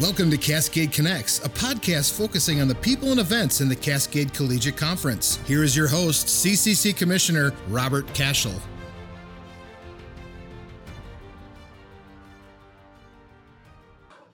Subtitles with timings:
[0.00, 4.32] Welcome to Cascade Connects, a podcast focusing on the people and events in the Cascade
[4.32, 5.38] Collegiate Conference.
[5.46, 8.58] Here is your host, CCC Commissioner Robert Cashell.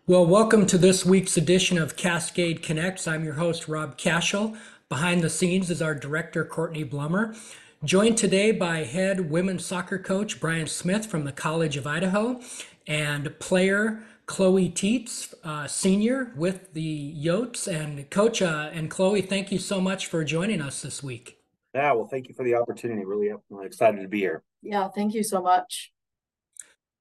[0.06, 3.08] Well, welcome to this week's edition of Cascade Connects.
[3.08, 4.56] I'm your host, Rob Cashell.
[4.88, 7.36] Behind the scenes is our director, Courtney Blummer.
[7.82, 12.40] Joined today by head women's soccer coach Brian Smith from the College of Idaho
[12.86, 17.68] and player Chloe Teets, uh, senior with the Yotes.
[17.68, 21.38] And Coach uh, and Chloe, thank you so much for joining us this week.
[21.74, 23.04] Yeah, well, thank you for the opportunity.
[23.04, 24.42] Really I'm excited to be here.
[24.62, 25.92] Yeah, thank you so much.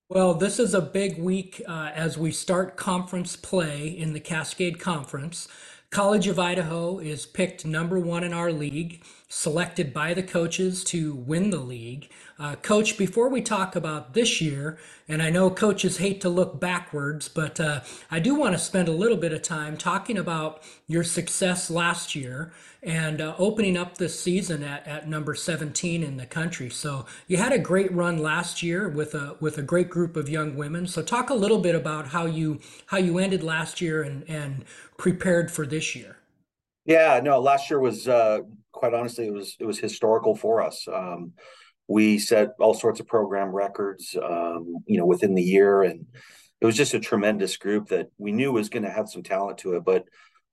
[0.08, 4.80] Well, this is a big week uh, as we start conference play in the Cascade
[4.80, 5.48] Conference.
[5.90, 11.16] College of Idaho is picked number one in our league, selected by the coaches to
[11.16, 12.12] win the league.
[12.38, 16.60] Uh, Coach, before we talk about this year, and I know coaches hate to look
[16.60, 17.80] backwards, but uh,
[18.12, 22.14] I do want to spend a little bit of time talking about your success last
[22.14, 22.52] year
[22.84, 26.70] and uh, opening up this season at, at number 17 in the country.
[26.70, 30.28] So you had a great run last year with a with a great group of
[30.28, 30.88] young women.
[30.88, 34.66] So talk a little bit about how you how you ended last year and and
[34.98, 36.18] prepared for this year.
[36.84, 38.42] Yeah, no, last year was uh,
[38.74, 40.86] quite honestly it was it was historical for us.
[40.94, 41.32] Um,
[41.88, 46.06] we set all sorts of program records, um, you know, within the year, and
[46.62, 49.60] it was just a tremendous group that we knew was going to have some talent
[49.60, 50.06] to it, but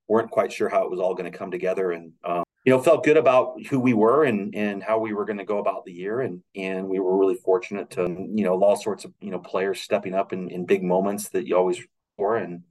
[0.07, 1.91] weren't quite sure how it was all going to come together.
[1.91, 5.25] And um, you know, felt good about who we were and and how we were
[5.25, 8.61] going to go about the year, and and we were really fortunate to you know
[8.61, 11.81] all sorts of you know players stepping up in, in big moments that you always
[12.15, 12.63] for, and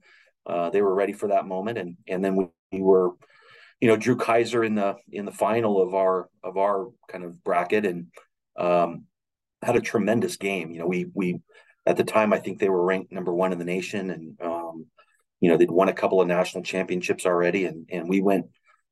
[0.45, 3.11] uh, they were ready for that moment, and and then we, we were
[3.81, 7.43] you know Drew Keiser in the in the final of our of our kind of
[7.43, 8.07] bracket and
[8.57, 9.05] um,
[9.61, 10.71] had a tremendous game.
[10.71, 11.39] You know, we we
[11.85, 14.85] at the time I think they were ranked number one in the nation, and um,
[15.39, 18.47] you know they'd won a couple of national championships already, and and we went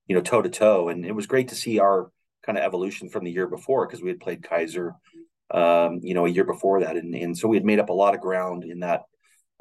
[0.07, 2.11] you know toe to toe, and it was great to see our
[2.45, 4.93] kind of evolution from the year before because we had played Keiser,
[5.51, 7.93] um, you know, a year before that, and and so we had made up a
[7.93, 9.03] lot of ground in that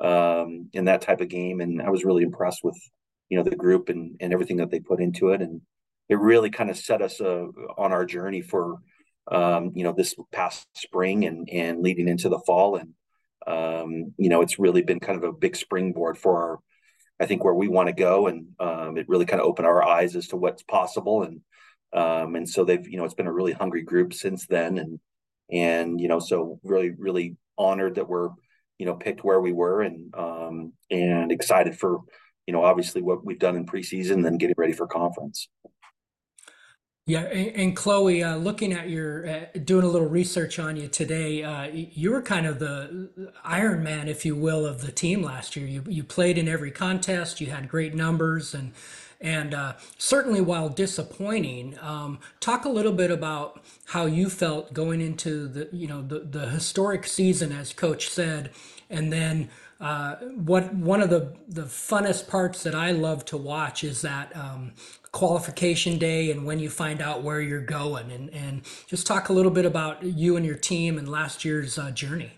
[0.00, 2.78] um, in that type of game, and I was really impressed with
[3.28, 5.60] you know the group and and everything that they put into it, and
[6.08, 7.46] it really kind of set us uh,
[7.78, 8.78] on our journey for
[9.30, 12.76] um, you know, this past spring and and leading into the fall.
[12.76, 12.94] And
[13.46, 16.58] um, you know, it's really been kind of a big springboard for our,
[17.20, 18.26] I think, where we want to go.
[18.26, 21.22] And um, it really kind of opened our eyes as to what's possible.
[21.22, 21.40] And
[21.92, 24.78] um, and so they've, you know, it's been a really hungry group since then.
[24.78, 25.00] And
[25.50, 28.30] and you know, so really, really honored that we're,
[28.78, 32.00] you know, picked where we were and um, and excited for,
[32.46, 35.48] you know, obviously what we've done in preseason, and then getting ready for conference.
[37.10, 40.86] Yeah, and, and Chloe, uh, looking at your uh, doing a little research on you
[40.86, 43.10] today, uh, you were kind of the
[43.42, 45.66] Iron Man, if you will, of the team last year.
[45.66, 48.72] You you played in every contest, you had great numbers, and
[49.20, 55.00] and uh, certainly while disappointing, um, talk a little bit about how you felt going
[55.00, 58.52] into the you know the the historic season, as Coach said,
[58.88, 59.50] and then.
[59.80, 64.34] Uh, what one of the the funnest parts that I love to watch is that
[64.36, 64.72] um,
[65.10, 69.32] qualification day and when you find out where you're going and, and just talk a
[69.32, 72.32] little bit about you and your team and last year's uh, journey.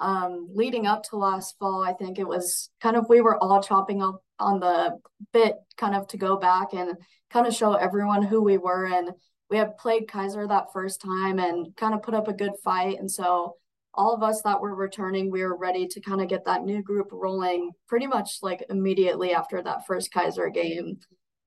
[0.00, 3.62] Um, leading up to last fall i think it was kind of we were all
[3.62, 4.98] chopping up on the
[5.32, 6.96] bit kind of to go back and
[7.32, 8.86] kind of show everyone who we were.
[8.86, 9.10] And
[9.50, 12.98] we had played Keiser that first time and kind of put up a good fight.
[12.98, 13.56] And so
[13.94, 16.82] all of us that were returning we were ready to kind of get that new
[16.82, 20.98] group rolling pretty much like immediately after that first Keiser game.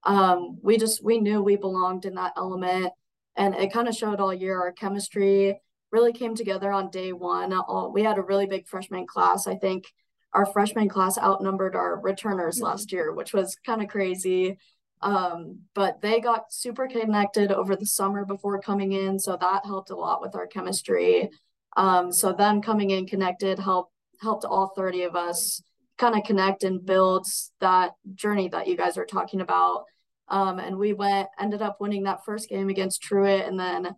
[0.03, 2.91] Um, we just we knew we belonged in that element
[3.35, 4.59] and it kind of showed all year.
[4.59, 5.59] Our chemistry
[5.91, 7.51] really came together on day one.
[7.53, 9.47] All, we had a really big freshman class.
[9.47, 9.85] I think
[10.33, 12.65] our freshman class outnumbered our returners mm-hmm.
[12.65, 14.57] last year which was kind of crazy.
[15.01, 19.89] Um, but they got super connected over the summer before coming in so that helped
[19.89, 21.29] a lot with our chemistry
[21.75, 23.91] um, so them coming in connected helped
[24.21, 25.61] helped all 30 of us
[25.97, 27.27] kind of connect and build
[27.59, 29.85] that journey that you guys are talking about
[30.27, 33.95] um, and we went, ended up winning that first game against Truett, And then,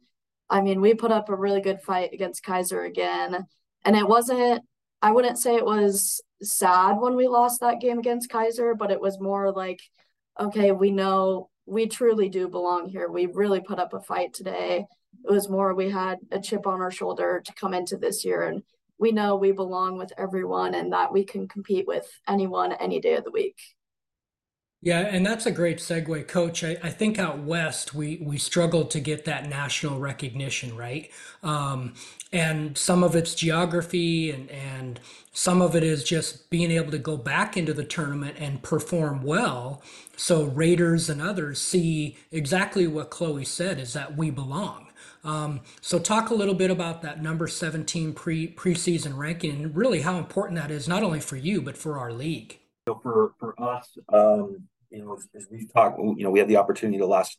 [0.50, 3.46] I mean, we put up a really good fight against Keiser again.
[3.86, 4.64] And it wasn't,
[5.02, 9.00] I wouldn't say it was sad when we lost that game against Keiser, but it
[9.00, 9.80] was more like,
[10.40, 13.10] okay, we know we truly do belong here.
[13.10, 14.86] We really put up a fight today.
[15.28, 18.44] It was more we had a chip on our shoulder to come into this year
[18.44, 18.64] and
[19.00, 23.16] we know we belong with everyone and that we can compete with anyone any day
[23.16, 23.58] of the week.
[24.82, 26.64] Yeah, and that's a great segue, Coach.
[26.64, 31.10] I, I think out west we we struggled to get that national recognition, right?
[31.42, 31.96] Um,
[32.32, 35.00] and some of it's geography, and and
[35.34, 39.24] some of it is just being able to go back into the tournament and perform
[39.24, 39.82] well,
[40.16, 44.87] so Raiders and others see exactly what Chloe said is that we belong.
[45.28, 50.02] Um, so talk a little bit about that number 17 pre preseason ranking and really
[50.02, 52.58] how important that is not only for you but for our league.
[52.88, 56.48] So for for us, um, you know, as, as we've talked, you know, we had
[56.48, 57.38] the opportunity the last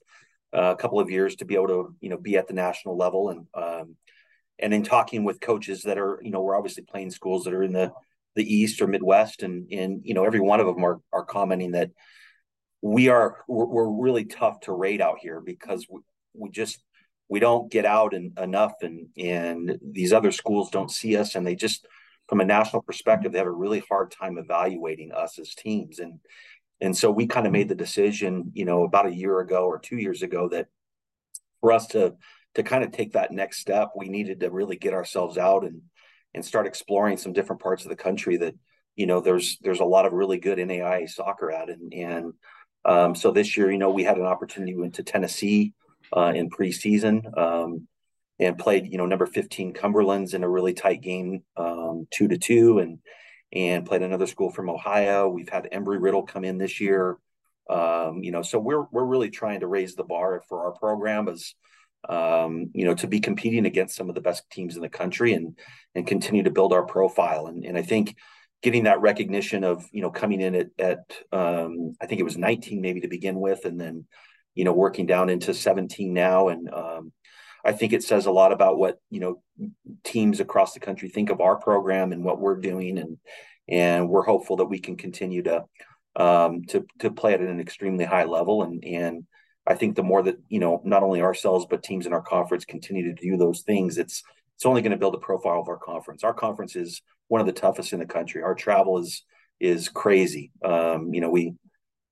[0.53, 3.31] uh, couple of years to be able to, you know, be at the national level,
[3.31, 3.97] and um,
[4.59, 7.63] and in talking with coaches that are, you know, we're obviously playing schools that are
[7.63, 7.91] in the
[8.37, 11.73] the East or Midwest, and and you know, every one of them are are commenting
[11.73, 11.91] that
[12.83, 16.01] we are we're, we're really tough to rate out here because we,
[16.35, 16.85] we just
[17.29, 21.47] we don't get out and, enough, and and these other schools don't see us, and
[21.47, 21.87] they just
[22.29, 25.99] from a national perspective, they have a really hard time evaluating us as teams.
[25.99, 26.21] And
[26.81, 29.79] and so we kind of made the decision, you know, about a year ago or
[29.79, 30.69] two years ago that
[31.61, 32.15] for us to
[32.55, 35.81] to kind of take that next step, we needed to really get ourselves out and
[36.35, 38.55] and start exploring some different parts of the country that,
[38.95, 41.71] you know, there's there's a lot of really good NAIA soccer at.
[41.71, 42.33] And and
[42.85, 45.73] um, so this year, you know, we had an opportunity, we went to Tennessee
[46.17, 47.37] uh, in preseason.
[47.37, 47.89] Um,
[48.41, 52.39] and played, you know, number 15 Cumberland's in a really tight game, um, two to
[52.39, 52.99] two, and
[53.53, 55.29] and played another school from Ohio.
[55.29, 57.19] We've had Embry Riddle come in this year.
[57.69, 61.29] Um, you know, so we're we're really trying to raise the bar for our program
[61.29, 61.55] as
[62.09, 65.33] um, you know, to be competing against some of the best teams in the country
[65.33, 65.59] and
[65.95, 67.47] and continue to build our profile.
[67.47, 68.17] And and I think
[68.63, 72.37] getting that recognition of you know coming in at at um, I think it was
[72.37, 74.07] 19 maybe to begin with, and then
[74.59, 77.13] you know working down into 17 now and um,
[77.65, 79.43] I think it says a lot about what you know
[80.05, 83.19] teams across the country think of our program and what we're doing, and
[83.69, 85.65] and we're hopeful that we can continue to
[86.17, 88.63] um, to to play at an extremely high level.
[88.63, 89.27] And and
[89.67, 92.65] I think the more that you know, not only ourselves but teams in our conference
[92.65, 94.23] continue to do those things, it's
[94.57, 96.25] it's only going to build a profile of our conference.
[96.25, 98.43] Our conference is one of the toughest in the country.
[98.43, 99.25] Our travel is
[99.61, 100.53] is crazy.
[100.65, 101.55] Um, you know, we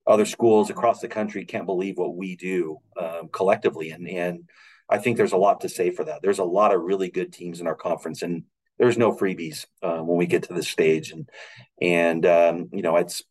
[0.07, 4.49] other schools across the country can't believe what we do um, collectively, and and
[4.89, 6.21] I think there's a lot to say for that.
[6.21, 8.43] There's a lot of really good teams in our conference, and
[8.77, 11.11] there's no freebies uh, when we get to this stage.
[11.11, 11.29] And
[11.81, 13.23] and um, you know, it's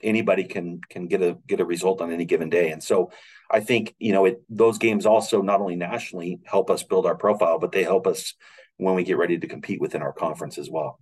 [0.00, 2.70] anybody can can get a get a result on any given day.
[2.70, 3.10] And so,
[3.50, 7.16] I think you know, it those games also not only nationally help us build our
[7.16, 8.34] profile, but they help us
[8.76, 11.00] when we get ready to compete within our conference as well.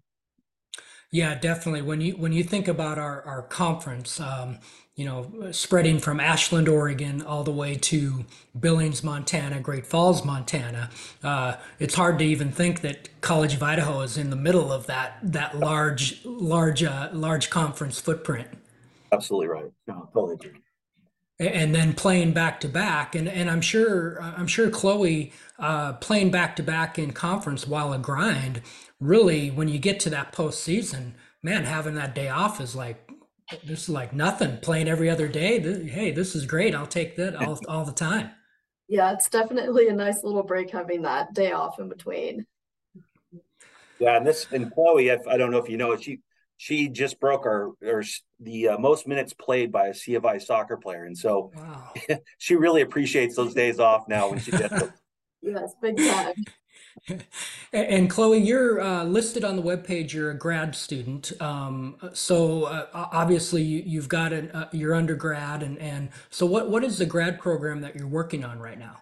[1.10, 1.82] Yeah, definitely.
[1.82, 4.60] When you when you think about our our conference, um,
[4.94, 8.26] you know, spreading from Ashland, Oregon, all the way to
[8.58, 10.90] Billings, Montana, Great Falls, Montana.
[11.22, 14.86] Uh, it's hard to even think that College of Idaho is in the middle of
[14.86, 18.48] that that large, large, uh, large conference footprint.
[19.12, 19.72] Absolutely right.
[19.86, 20.60] No, totally agree.
[21.38, 26.30] And then playing back to back, and and I'm sure I'm sure Chloe uh, playing
[26.30, 28.60] back to back in conference while a grind.
[29.00, 31.12] Really, when you get to that postseason,
[31.42, 33.10] man, having that day off is like
[33.64, 34.58] this is like nothing.
[34.58, 35.60] Playing every other day.
[35.88, 36.74] hey, this is great.
[36.74, 38.30] I'll take that all, all the time.
[38.88, 42.46] Yeah, it's definitely a nice little break having that day off in between.
[43.98, 46.20] Yeah, and this and Chloe, if, I don't know if you know, she
[46.56, 48.04] she just broke our or
[48.38, 51.92] the uh, most minutes played by a C of I soccer player, and so wow.
[52.38, 54.92] she really appreciates those days off now when she gets them.
[55.40, 56.34] yes, big time.
[57.72, 60.12] And Chloe, you're uh, listed on the webpage.
[60.12, 65.62] You're a grad student, um, so uh, obviously you, have got an, uh, your undergrad,
[65.62, 68.98] and and so what what is the grad program that you're working on right now?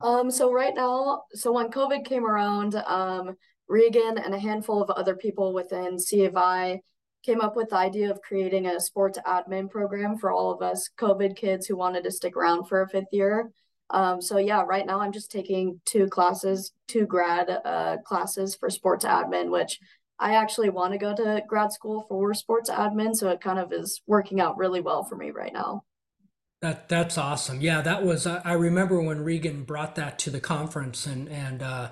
[0.00, 3.36] Um, so right now, so when COVID came around, um,
[3.68, 6.80] Regan and a handful of other people within C of I
[7.24, 10.90] came up with the idea of creating a sports admin program for all of us
[10.98, 13.50] COVID kids who wanted to stick around for a fifth year.
[13.90, 18.70] Um, so yeah, right now I'm just taking two classes, two grad uh, classes for
[18.70, 19.78] sports admin, which
[20.18, 23.14] I actually want to go to grad school for sports admin.
[23.14, 25.82] So it kind of is working out really well for me right now.
[26.62, 27.60] That that's awesome.
[27.60, 28.26] Yeah, that was.
[28.26, 31.90] I remember when Regan brought that to the conference and and uh,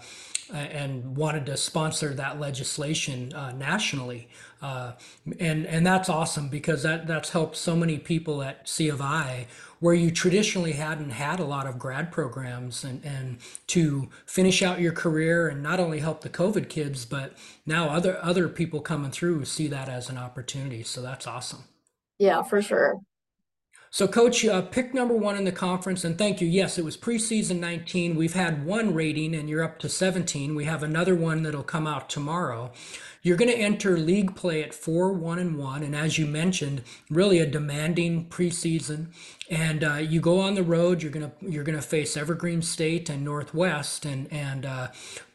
[0.52, 4.28] and wanted to sponsor that legislation uh, nationally,
[4.60, 4.92] uh,
[5.40, 9.46] and and that's awesome because that that's helped so many people at C of I
[9.82, 14.80] where you traditionally hadn't had a lot of grad programs and, and to finish out
[14.80, 17.32] your career and not only help the COVID kids, but
[17.66, 20.84] now other other people coming through see that as an opportunity.
[20.84, 21.64] So that's awesome.
[22.18, 23.00] Yeah, for sure.
[23.94, 26.48] So, Coach, uh, pick number one in the conference, and thank you.
[26.48, 28.16] Yes, it was preseason 19.
[28.16, 30.54] We've had one rating, and you're up to 17.
[30.54, 32.72] We have another one that'll come out tomorrow.
[33.20, 36.84] You're going to enter league play at four, one, and one, and as you mentioned,
[37.10, 39.08] really a demanding preseason.
[39.50, 41.02] And uh, you go on the road.
[41.02, 44.88] You're gonna you're gonna face Evergreen State and Northwest, and and uh,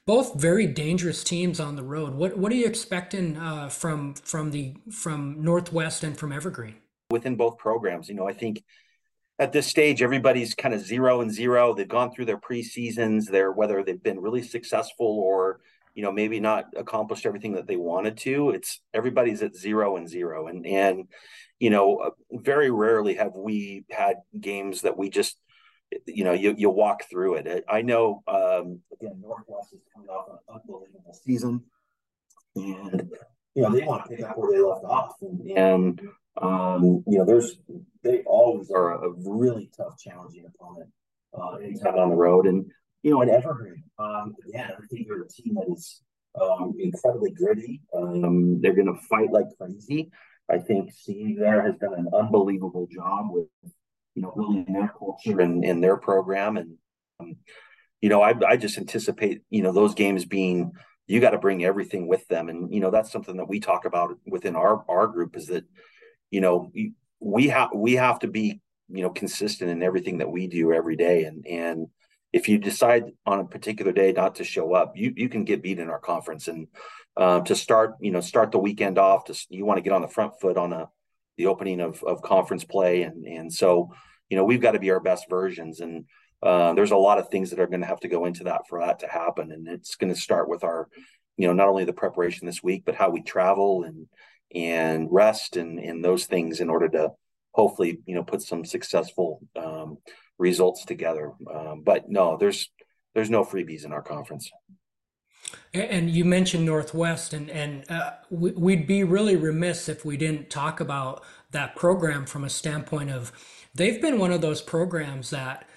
[0.08, 2.16] both very dangerous teams on the road.
[2.16, 6.78] What what are you expecting uh, from from the from Northwest and from Evergreen?
[7.10, 8.10] Within both programs.
[8.10, 8.64] You know, I think
[9.40, 11.74] at this stage, everybody's kind of zero and zero.
[11.74, 13.26] They've gone through their preseasons.
[13.30, 15.60] They're whether they've been really successful or
[15.94, 18.52] you know maybe not accomplished everything that they wanted to.
[18.52, 21.08] It's everybody's at zero and zero, and and
[21.60, 25.38] you know uh, very rarely have we had games that we just
[26.06, 27.64] you know you you walk through it.
[27.70, 31.64] I know um, again Northwest is coming off an unbelievable season,
[32.56, 33.10] and
[33.56, 36.02] you know they want to pick up where they left off, and, and
[36.41, 37.58] um, you know, there's
[38.03, 40.89] they always are a really tough, challenging opponent
[41.38, 42.48] uh, anytime on the road.
[42.48, 42.65] And
[43.03, 46.01] you know, in Evergreen, um, again, I think they're a team that is
[46.39, 47.82] um, incredibly gritty.
[47.96, 50.12] Um, they're going to fight like crazy.
[50.50, 53.48] I think Steve there has done an unbelievable job with
[54.15, 56.58] you know building their culture and, and their program.
[56.58, 56.75] And
[57.20, 57.38] um,
[58.01, 60.72] you know, I I just anticipate you know those games being
[61.08, 62.50] you got to bring everything with them.
[62.50, 65.63] And you know, that's something that we talk about within our our group is that
[66.32, 66.72] you know
[67.20, 70.96] we have we have to be you know consistent in everything that we do every
[70.96, 71.24] day.
[71.24, 71.88] And and
[72.34, 75.64] if you decide on a particular day not to show up you you can get
[75.64, 76.48] beat in our conference.
[76.48, 76.68] And
[77.16, 80.02] uh, to start you know start the weekend off to you want to get on
[80.02, 80.90] the front foot on a
[81.38, 83.04] the opening of of conference play.
[83.04, 83.94] And and so
[84.30, 85.80] you know we've got to be our best versions.
[85.80, 86.06] And
[86.44, 88.68] uh, there's a lot of things that are going to have to go into that
[88.70, 89.52] for that to happen.
[89.52, 90.88] And it's going to start with our
[91.38, 94.08] you know not only the preparation this week but how we travel and
[94.54, 97.12] and rest and and those things in order to
[97.51, 99.98] hopefully you know put some successful um,
[100.38, 101.34] results together.
[101.54, 102.70] Um, but no, there's
[103.13, 104.51] there's no freebies in our conference.
[105.74, 110.80] And you mentioned Northwest, and and uh, we'd be really remiss if we didn't talk
[110.80, 113.32] about that program from a standpoint of
[113.74, 115.68] they've been one of those programs that,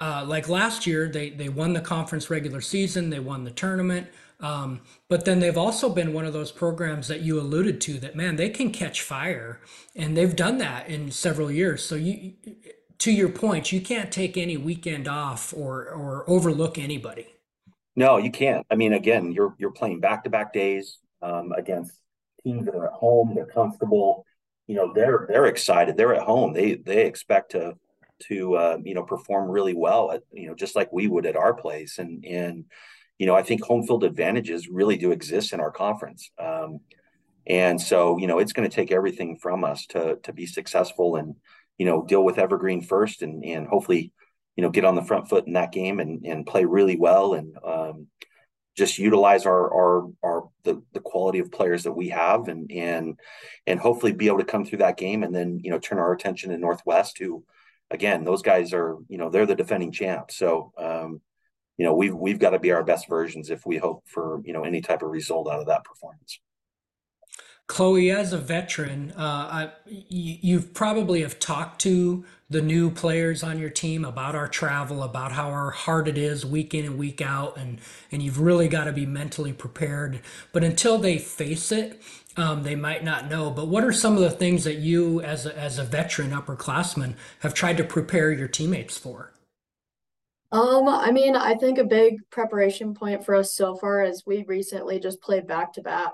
[0.00, 4.08] uh, like last year, they they won the conference regular season, they won the tournament.
[4.42, 8.16] Um, but then they've also been one of those programs that you alluded to that
[8.16, 9.60] man they can catch fire,
[9.94, 11.84] and they've done that in several years.
[11.84, 12.34] So you,
[12.98, 17.28] to your point, you can't take any weekend off or or overlook anybody.
[17.94, 18.66] No, you can't.
[18.70, 21.92] I mean, again, you're you're playing back to back days um, against
[22.42, 23.34] teams that are at home.
[23.34, 24.26] They're comfortable.
[24.66, 25.96] You know, they're they're excited.
[25.96, 26.52] They're at home.
[26.52, 27.74] They they expect to
[28.28, 31.36] to uh, you know perform really well at you know just like we would at
[31.36, 32.64] our place and and
[33.22, 36.32] you know, I think home field advantages really do exist in our conference.
[36.40, 36.80] Um,
[37.46, 41.14] and so, you know, it's going to take everything from us to to be successful
[41.14, 41.36] and,
[41.78, 44.10] you know, deal with Evergreen first and and hopefully,
[44.56, 47.34] you know, get on the front foot in that game and and play really well
[47.34, 48.08] and um,
[48.76, 53.20] just utilize our our our the the quality of players that we have and and
[53.68, 56.12] and hopefully be able to come through that game and then you know turn our
[56.12, 57.44] attention to Northwest who
[57.88, 61.20] again those guys are you know they're the defending champs so um,
[61.78, 64.52] you know we've we've got to be our best versions if we hope for you
[64.52, 66.38] know any type of result out of that performance.
[67.68, 73.42] Chloe, as a veteran, uh, I, you, have probably have talked to the new players
[73.42, 77.22] on your team about our travel, about how hard it is week in and week
[77.22, 80.20] out, and and you've really got to be mentally prepared.
[80.52, 82.02] But until they face it,
[82.36, 83.50] um, they might not know.
[83.50, 87.14] But what are some of the things that you, as a, as a veteran upperclassman,
[87.40, 89.32] have tried to prepare your teammates for?
[90.52, 94.44] Um, I mean, I think a big preparation point for us so far is we
[94.46, 96.12] recently just played back to back.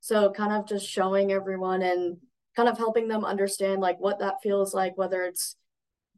[0.00, 2.18] So kind of just showing everyone and
[2.54, 5.56] kind of helping them understand like what that feels like, whether it's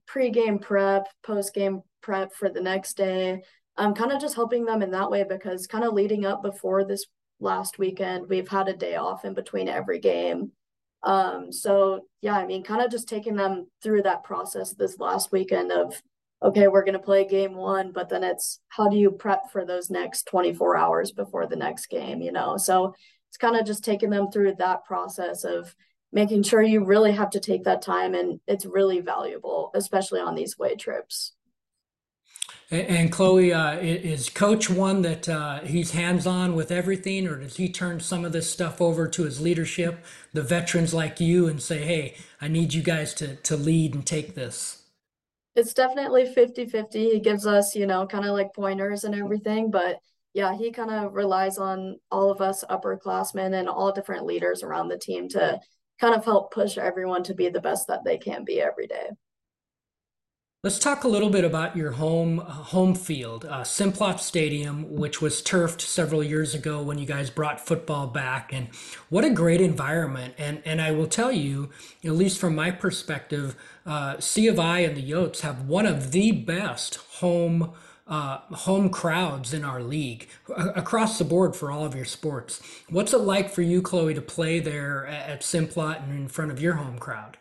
[0.06, 3.42] pre-game prep, post-game prep for the next day.
[3.76, 6.84] Um, kind of just helping them in that way because kind of leading up before
[6.84, 7.06] this
[7.38, 10.50] last weekend, we've had a day off in between every game.
[11.04, 15.30] Um, so yeah, I mean, kind of just taking them through that process this last
[15.30, 16.00] weekend of
[16.42, 19.64] okay, we're going to play game one, but then it's how do you prep for
[19.64, 22.56] those next 24 hours before the next game, you know?
[22.56, 22.94] So
[23.28, 25.74] it's kind of just taking them through that process of
[26.12, 30.34] making sure you really have to take that time and it's really valuable, especially on
[30.34, 31.32] these way trips.
[32.70, 37.58] And, Chloe, uh, is Coach one that uh, he's hands on with everything, or does
[37.58, 41.60] he turn some of this stuff over to his leadership, the veterans like you, and
[41.60, 44.81] say, hey, I need you guys to, to lead and take this?
[45.54, 47.10] It's definitely 50 50.
[47.10, 49.70] He gives us, you know, kind of like pointers and everything.
[49.70, 49.98] But
[50.34, 54.88] yeah, he kind of relies on all of us upperclassmen and all different leaders around
[54.88, 55.60] the team to
[56.00, 59.10] kind of help push everyone to be the best that they can be every day.
[60.64, 65.20] Let's talk a little bit about your home uh, home field, uh, Simplot Stadium, which
[65.20, 68.68] was turfed several years ago when you guys brought football back, and
[69.08, 70.34] what a great environment!
[70.38, 71.70] And and I will tell you,
[72.04, 76.12] at least from my perspective, uh, C of I and the Yotes have one of
[76.12, 77.72] the best home
[78.06, 82.62] uh, home crowds in our league across the board for all of your sports.
[82.88, 86.60] What's it like for you, Chloe, to play there at Simplot and in front of
[86.60, 87.36] your home crowd?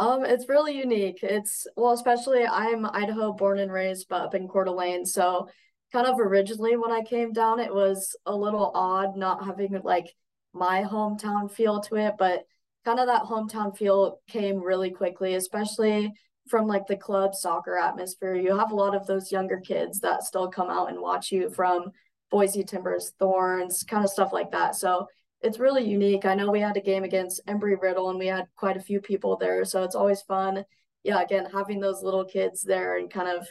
[0.00, 1.18] Um, it's really unique.
[1.22, 5.04] It's well, especially I'm Idaho born and raised, but up in Coeur d'Alene.
[5.04, 5.46] So
[5.92, 10.10] kind of originally when I came down, it was a little odd not having like
[10.54, 12.44] my hometown feel to it, but
[12.86, 16.10] kind of that hometown feel came really quickly, especially
[16.48, 18.34] from like the club soccer atmosphere.
[18.34, 21.50] You have a lot of those younger kids that still come out and watch you
[21.50, 21.90] from
[22.30, 24.76] Boise Timbers, Thorns, kind of stuff like that.
[24.76, 25.08] So
[25.42, 26.24] it's really unique.
[26.24, 29.00] I know we had a game against Embry Riddle and we had quite a few
[29.00, 29.64] people there.
[29.64, 30.64] So it's always fun.
[31.02, 33.46] Yeah, again, having those little kids there and kind of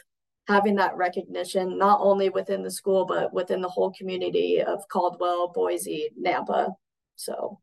[0.46, 5.52] having that recognition, not only within the school, but within the whole community of Caldwell,
[5.52, 6.72] Boise, Nampa.
[7.16, 7.58] So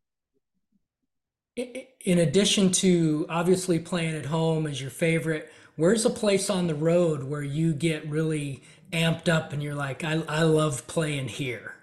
[1.57, 6.75] in addition to obviously playing at home as your favorite, where's a place on the
[6.75, 11.76] road where you get really amped up and you're like, I, I love playing here?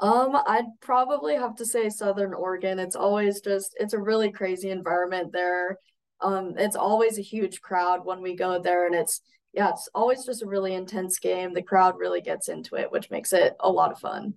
[0.00, 2.78] Um, I'd probably have to say Southern Oregon.
[2.78, 5.78] It's always just it's a really crazy environment there.
[6.20, 10.24] Um, it's always a huge crowd when we go there, and it's yeah, it's always
[10.24, 11.52] just a really intense game.
[11.52, 14.34] The crowd really gets into it, which makes it a lot of fun.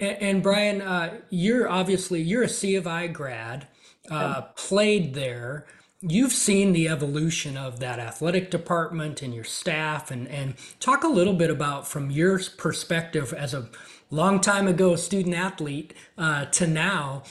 [0.00, 3.68] And, and Brian, uh, you're obviously you're a C of I grad,
[4.10, 5.66] uh, played there
[6.02, 11.08] you've seen the evolution of that athletic department and your staff and and talk a
[11.08, 13.68] little bit about from your perspective as a
[14.10, 17.22] long time ago student athlete uh, to now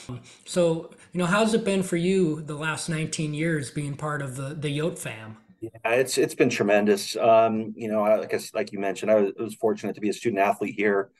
[0.44, 4.36] so you know how's it been for you the last 19 years being part of
[4.36, 7.14] the the Yote fam yeah, it's it's been tremendous.
[7.14, 10.00] Um, you know, like I, guess like you mentioned, I was, I was, fortunate to
[10.00, 11.10] be a student athlete here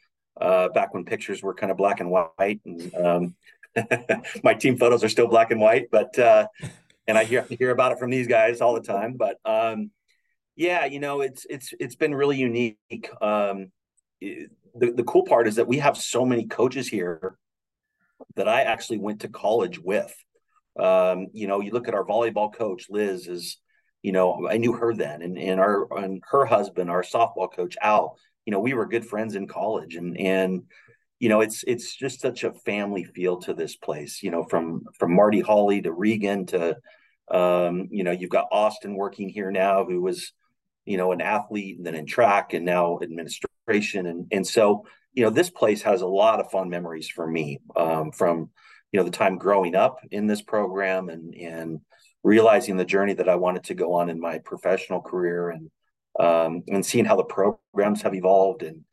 [0.41, 3.35] uh, back when pictures were kind of black and white, and um,
[4.43, 5.89] my team photos are still black and white.
[5.93, 6.49] But uh,
[7.07, 9.15] and I hear hear about it from these guys all the time.
[9.17, 9.91] But um,
[10.57, 13.09] yeah, you know, it's it's it's been really unique.
[13.21, 13.73] Um,
[14.21, 17.37] the the cool part is that we have so many coaches here
[18.37, 20.15] that I actually went to college with.
[20.79, 23.59] Um, you know, you look at our volleyball coach Liz is,
[24.03, 27.77] you know, I knew her then, and and our and her husband, our softball coach
[27.81, 28.17] Al.
[28.47, 30.63] You know, we were good friends in college, and and
[31.23, 34.83] you know it's it's just such a family feel to this place you know from
[34.99, 36.77] from marty holly to regan to
[37.31, 40.33] um, you know you've got austin working here now who was
[40.85, 44.07] you know an athlete and then in track and now administration.
[44.07, 47.61] And and so you know this place has a lot of fun memories for me
[47.77, 48.51] um, from
[48.91, 51.81] you know the time growing up in this program and and
[52.25, 55.71] realizing the journey that i wanted to go on in my professional career and
[56.21, 58.85] um, and seeing how the programs have evolved and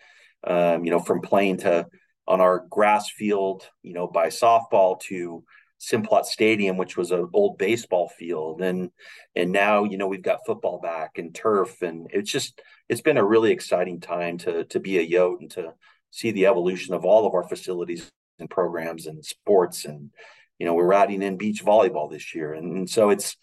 [0.45, 1.85] um, you know from playing to
[2.29, 5.43] on our grass field, you know, by softball to
[5.81, 8.91] Simplot Stadium, which was an old baseball field, and
[9.35, 13.17] and now you know we've got football back and turf, and it's just it's been
[13.17, 15.73] a really exciting time to to be a Yote and to
[16.11, 20.11] see the evolution of all of our facilities and programs and sports, and
[20.59, 23.37] you know we're adding in beach volleyball this year, and, and so it's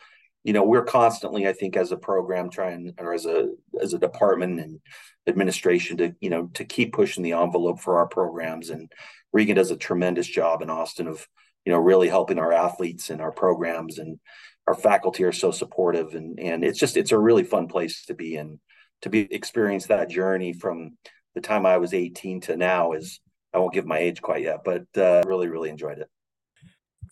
[0.46, 3.48] you know we're constantly, I think, as a program trying or as a
[3.80, 4.80] as a department and
[5.26, 8.70] administration to you know to keep pushing the envelope for our programs.
[8.70, 8.90] And
[9.32, 11.26] regan does a tremendous job in austin of
[11.64, 14.20] you know really helping our athletes and our programs and
[14.68, 16.14] our faculty are so supportive.
[16.14, 18.60] And and it's just it's a really fun place to be and
[19.02, 20.96] to be experience that journey from
[21.34, 23.20] the time i was 18 to now is
[23.52, 26.08] i won't give my age quite yet but uh, really really enjoyed it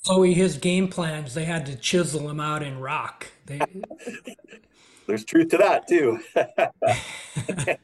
[0.05, 3.61] chloe his game plans they had to chisel him out in rock they
[5.07, 6.21] there's truth to that too.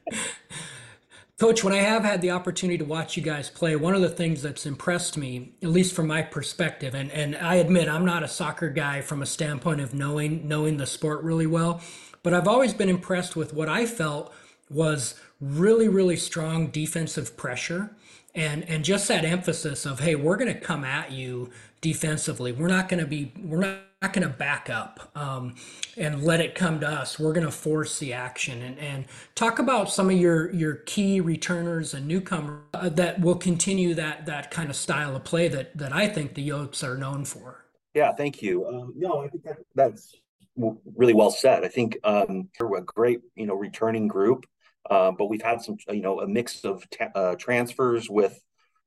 [1.38, 4.10] Coach, when I have had the opportunity to watch you guys play, one of the
[4.10, 8.22] things that's impressed me, at least from my perspective, and, and I admit I'm not
[8.22, 11.80] a soccer guy from a standpoint of knowing knowing the sport really well,
[12.22, 14.34] but I've always been impressed with what I felt
[14.68, 17.96] was really, really strong defensive pressure
[18.34, 22.52] and and just that emphasis of hey, we're gonna come at you defensively.
[22.52, 25.54] We're not gonna be we're not not going to back up um,
[25.98, 27.18] and let it come to us.
[27.18, 31.20] We're going to force the action and, and talk about some of your your key
[31.20, 35.76] returners and newcomers uh, that will continue that that kind of style of play that
[35.76, 37.66] that I think the Yotes are known for.
[37.92, 38.66] Yeah, thank you.
[38.66, 40.14] Um, no, I think that, that's
[40.56, 41.62] really well said.
[41.64, 44.46] I think um, we're a great you know returning group,
[44.88, 48.38] uh, but we've had some you know a mix of uh, transfers with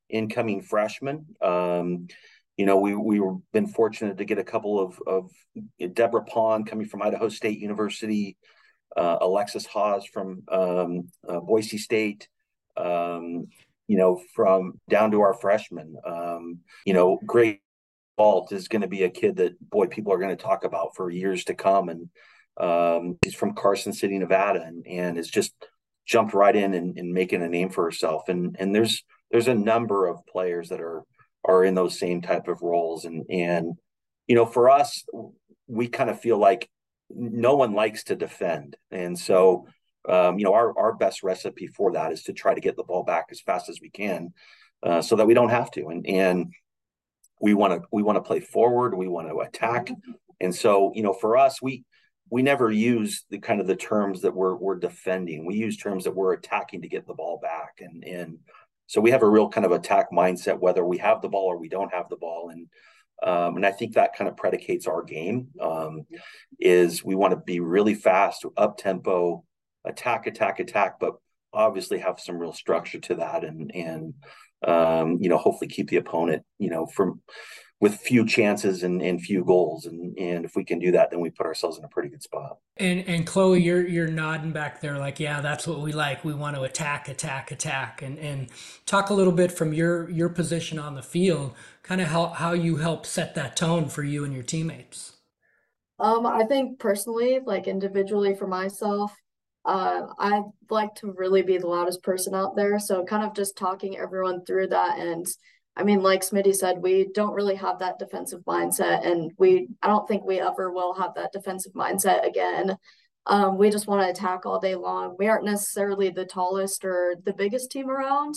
[0.09, 1.25] incoming freshmen.
[1.41, 2.07] Um,
[2.57, 5.31] you know, we we have been fortunate to get a couple of of
[5.93, 8.37] Deborah Pond coming from Idaho State University,
[8.95, 12.27] uh, Alexis Haas from um, uh, Boise State,
[12.77, 13.47] um,
[13.87, 15.95] you know, from down to our freshmen.
[16.05, 17.61] Um, you know, great
[18.17, 20.95] Walt is going to be a kid that boy people are going to talk about
[20.95, 22.09] for years to come, and
[22.57, 25.53] um, she's from Carson City, Nevada, and and has just
[26.05, 28.29] jumped right in and, and making a name for herself.
[28.29, 31.03] And and there's there's a number of players that are
[31.45, 33.73] are in those same type of roles, and and
[34.27, 35.03] you know, for us,
[35.67, 36.69] we kind of feel like
[37.09, 39.67] no one likes to defend, and so
[40.07, 42.83] um, you know, our our best recipe for that is to try to get the
[42.83, 44.33] ball back as fast as we can,
[44.83, 45.87] uh, so that we don't have to.
[45.87, 46.53] And and
[47.41, 49.89] we want to we want to play forward, we want to attack,
[50.39, 51.83] and so you know, for us, we
[52.33, 55.45] we never use the kind of the terms that we're we're defending.
[55.45, 58.39] We use terms that we're attacking to get the ball back, and and
[58.87, 61.59] so we have a real kind of attack mindset, whether we have the ball or
[61.59, 62.67] we don't have the ball, and
[63.21, 65.49] um, and I think that kind of predicates our game.
[65.61, 66.07] Um,
[66.59, 69.45] is we want to be really fast, up tempo,
[69.85, 71.13] attack, attack, attack, but
[71.53, 74.15] obviously have some real structure to that, and and
[74.67, 77.21] um, you know hopefully keep the opponent you know from
[77.83, 81.19] with few chances and, and few goals and and if we can do that then
[81.19, 84.79] we put ourselves in a pretty good spot and and chloe you're you're nodding back
[84.79, 88.47] there like yeah that's what we like we want to attack attack attack and and
[88.85, 92.53] talk a little bit from your your position on the field kind of how how
[92.53, 95.17] you help set that tone for you and your teammates
[95.99, 99.13] um i think personally like individually for myself
[99.65, 102.79] uh, I like to really be the loudest person out there.
[102.79, 104.99] So kind of just talking everyone through that.
[104.99, 105.25] And
[105.75, 109.05] I mean, like Smitty said, we don't really have that defensive mindset.
[109.07, 112.77] And we, I don't think we ever will have that defensive mindset again.
[113.25, 115.15] Um, we just want to attack all day long.
[115.17, 118.35] We aren't necessarily the tallest or the biggest team around.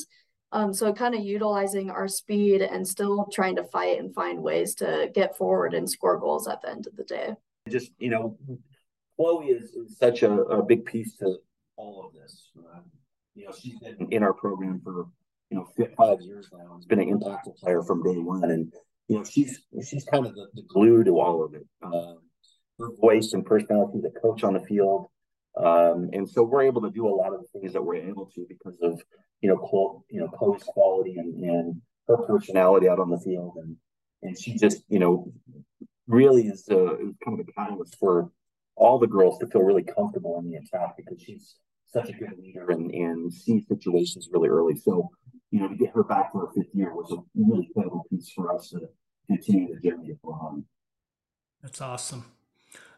[0.53, 4.75] Um, so kind of utilizing our speed and still trying to fight and find ways
[4.77, 7.35] to get forward and score goals at the end of the day.
[7.69, 8.39] Just, you know,
[9.17, 11.39] Chloe is, is such a, a, big piece to
[11.77, 12.51] all of this.
[12.57, 12.79] Uh,
[13.35, 15.09] you know, she's been in our program for
[15.51, 16.75] you know five years now.
[16.77, 18.73] Has been an impactful player from day one, and
[19.09, 21.67] you know she's she's kind of the, the glue to all of it.
[21.83, 22.19] Um,
[22.79, 25.07] her voice and personality, the coach on the field,
[25.57, 28.27] um, and so we're able to do a lot of the things that we're able
[28.35, 29.01] to because of
[29.41, 33.77] you know you know Chloe's quality and, and her personality out on the field, and
[34.23, 35.33] and she just you know
[36.07, 38.31] really is, uh, kind of a catalyst for
[38.77, 41.57] all the girls to feel really comfortable in the attack because she's
[41.87, 44.77] such a good leader and, and sees situations really early.
[44.77, 45.11] So,
[45.51, 48.31] you know, to get her back for her fifth year was a really pivotal piece
[48.31, 48.89] for us to
[49.27, 50.65] continue the journey of on.
[51.63, 52.25] That's awesome.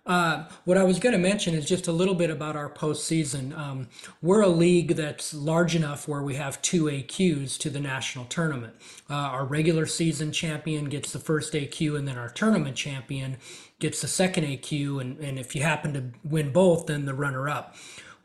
[0.08, 3.56] Uh, what I was going to mention is just a little bit about our postseason.
[3.56, 3.88] Um,
[4.22, 8.74] we're a league that's large enough where we have two AQs to the national tournament.
[9.10, 13.36] Uh, our regular season champion gets the first AQ, and then our tournament champion
[13.80, 14.98] gets the second AQ.
[14.98, 17.76] And, and if you happen to win both, then the runner up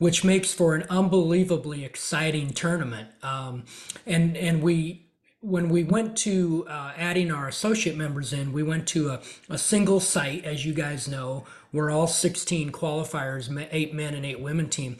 [0.03, 3.07] which makes for an unbelievably exciting tournament.
[3.23, 3.63] Um,
[4.05, 5.05] and and we
[5.39, 9.57] when we went to uh, adding our associate members in, we went to a, a
[9.57, 11.45] single site, as you guys know.
[11.71, 14.97] We're all 16 qualifiers, eight men and eight women team.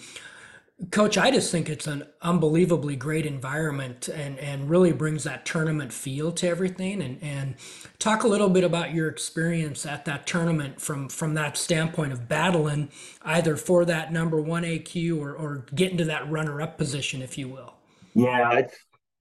[0.92, 5.94] Coach, I just think it's an unbelievably great environment and, and really brings that tournament
[5.94, 7.02] feel to everything.
[7.02, 7.56] And, and
[8.00, 12.28] talk a little bit about your experience at that tournament from, from that standpoint of
[12.28, 12.90] battling
[13.22, 17.38] either for that number one AQ or, or getting to that runner up position, if
[17.38, 17.76] you will.
[18.16, 18.72] Yeah, I've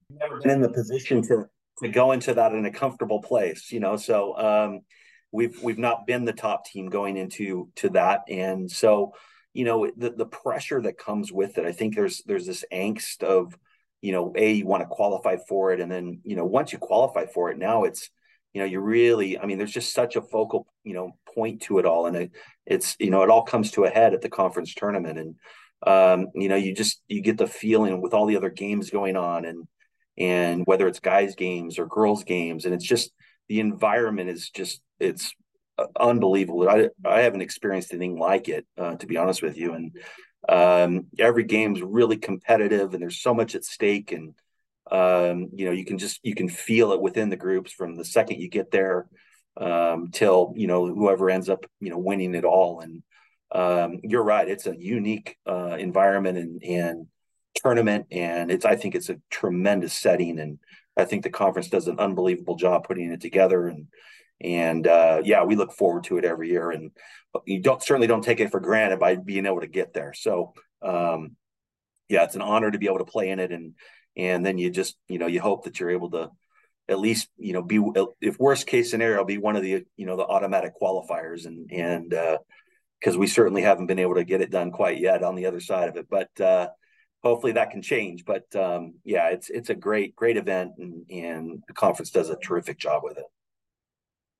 [0.09, 1.47] never been in the position to
[1.79, 3.97] to go into that in a comfortable place, you know.
[3.97, 4.81] So um,
[5.31, 9.13] we've we've not been the top team going into to that, and so
[9.53, 11.65] you know the the pressure that comes with it.
[11.65, 13.57] I think there's there's this angst of
[14.01, 16.79] you know a you want to qualify for it, and then you know once you
[16.79, 18.09] qualify for it, now it's
[18.53, 21.79] you know you really I mean there's just such a focal you know point to
[21.79, 22.31] it all, and it
[22.65, 25.35] it's you know it all comes to a head at the conference tournament, and
[25.85, 29.15] um, you know you just you get the feeling with all the other games going
[29.15, 29.67] on and
[30.17, 33.11] and whether it's guys games or girls games and it's just
[33.49, 35.33] the environment is just it's
[35.99, 36.69] unbelievable.
[36.69, 39.73] I, I haven't experienced anything like it uh, to be honest with you.
[39.73, 39.95] And
[40.47, 44.11] um, every game's really competitive and there's so much at stake.
[44.11, 44.33] And
[44.91, 48.05] um, you know you can just you can feel it within the groups from the
[48.05, 49.07] second you get there
[49.57, 52.81] um, till you know whoever ends up you know winning it all.
[52.81, 53.03] And
[53.51, 54.47] um, you're right.
[54.47, 57.07] It's a unique uh, environment and and
[57.55, 60.59] tournament, and it's I think it's a tremendous setting, and
[60.97, 63.87] I think the conference does an unbelievable job putting it together, and
[64.43, 66.91] and uh, yeah, we look forward to it every year, and
[67.45, 70.13] you don't certainly don't take it for granted by being able to get there.
[70.13, 71.35] So um,
[72.09, 73.73] yeah, it's an honor to be able to play in it, and
[74.17, 76.29] and then you just you know you hope that you're able to
[76.89, 77.81] at least you know be
[78.19, 81.45] if worst case scenario be one of the you know the automatic qualifiers.
[81.45, 82.09] And and
[82.99, 85.45] because uh, we certainly haven't been able to get it done quite yet on the
[85.45, 86.07] other side of it.
[86.09, 86.67] But uh,
[87.23, 88.25] hopefully that can change.
[88.25, 90.73] But um, yeah it's it's a great great event.
[90.77, 93.25] And and the conference does a terrific job with it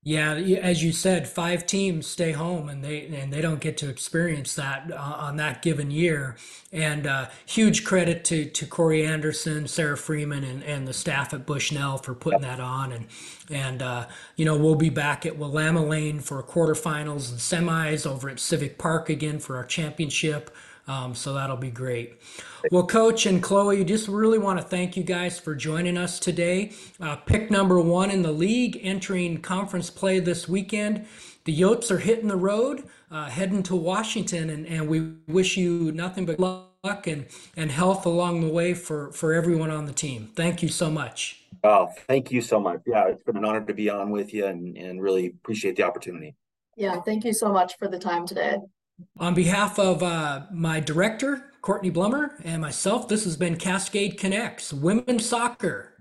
[0.06, 3.90] yeah, as you said, five teams stay home and they and they don't get to
[3.90, 6.36] experience that uh, on that given year.
[6.74, 11.46] And uh, huge credit to to Corey Anderson, Sarah Freeman, and, and the staff at
[11.46, 12.92] Bushnell for putting that on.
[12.92, 13.06] And
[13.50, 18.42] and uh, you know we'll be back at Willamalane for quarterfinals and semis over at
[18.42, 20.54] Civic Park again for our championship.
[20.88, 22.20] Um, so that'll be great.
[22.72, 26.74] Well, Coach and Chloe, just really want to thank you guys for joining us today.
[27.00, 31.06] Uh, pick number one in the league entering conference play this weekend.
[31.46, 35.92] The Yotes are hitting the road, uh, heading to Washington, and, and we wish you
[35.92, 40.32] nothing but luck and, and health along the way for, for everyone on the team.
[40.36, 41.42] Thank you so much.
[41.64, 42.82] Oh, thank you so much.
[42.86, 45.84] Yeah, it's been an honor to be on with you and, and really appreciate the
[45.84, 46.36] opportunity.
[46.76, 48.58] Yeah, thank you so much for the time today.
[49.18, 54.74] On behalf of uh, my director, Courtney Blummer, and myself, this has been Cascade Connects
[54.74, 55.94] Women's Soccer.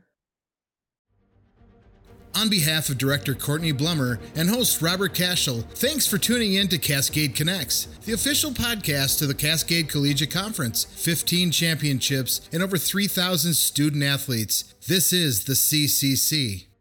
[2.35, 6.79] On behalf of Director Courtney Blummer and host Robert Cashell, thanks for tuning in to
[6.79, 10.85] Cascade Connects, the official podcast to the Cascade Collegiate Conference.
[10.85, 14.75] 15 championships and over 3,000 student athletes.
[14.89, 16.72] This is the CCC.